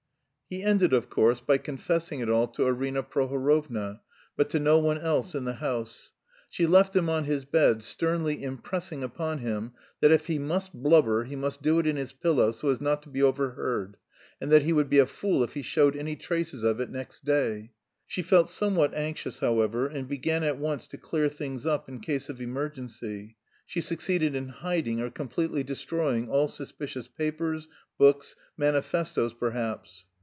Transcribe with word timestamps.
He 0.53 0.63
ended, 0.63 0.91
of 0.91 1.09
course, 1.09 1.39
by 1.39 1.59
confessing 1.59 2.19
it 2.19 2.29
all 2.29 2.45
to 2.49 2.65
Arina 2.65 3.03
Prohorovna 3.03 4.01
but 4.35 4.49
to 4.49 4.59
no 4.59 4.79
one 4.79 4.97
else 4.97 5.33
in 5.33 5.45
the 5.45 5.53
house. 5.53 6.11
She 6.49 6.67
left 6.67 6.93
him 6.93 7.09
on 7.09 7.23
his 7.23 7.45
bed, 7.45 7.81
sternly 7.83 8.43
impressing 8.43 9.01
upon 9.01 9.37
him 9.37 9.71
that 10.01 10.11
"if 10.11 10.27
he 10.27 10.37
must 10.39 10.73
blubber 10.73 11.23
he 11.23 11.37
must 11.37 11.61
do 11.61 11.79
it 11.79 11.87
in 11.87 11.95
his 11.95 12.11
pillow 12.11 12.51
so 12.51 12.67
as 12.67 12.81
not 12.81 13.01
to 13.03 13.09
be 13.09 13.23
overheard, 13.23 13.95
and 14.41 14.51
that 14.51 14.63
he 14.63 14.73
would 14.73 14.89
be 14.89 14.99
a 14.99 15.05
fool 15.05 15.41
if 15.41 15.53
he 15.53 15.61
showed 15.61 15.95
any 15.95 16.17
traces 16.17 16.63
of 16.63 16.81
it 16.81 16.89
next 16.89 17.23
day." 17.23 17.71
She 18.05 18.21
felt 18.21 18.49
somewhat 18.49 18.93
anxious, 18.93 19.39
however, 19.39 19.87
and 19.87 20.05
began 20.05 20.43
at 20.43 20.57
once 20.57 20.85
to 20.87 20.97
clear 20.97 21.29
things 21.29 21.65
up 21.65 21.87
in 21.87 22.01
case 22.01 22.27
of 22.27 22.41
emergency; 22.41 23.37
she 23.65 23.79
succeeded 23.79 24.35
in 24.35 24.49
hiding 24.49 24.99
or 24.99 25.09
completely 25.09 25.63
destroying 25.63 26.27
all 26.27 26.49
suspicious 26.49 27.07
papers, 27.07 27.69
books, 27.97 28.35
manifestoes 28.57 29.31
perhaps. 29.33 30.07